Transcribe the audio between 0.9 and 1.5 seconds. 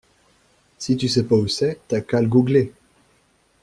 tu sais pas où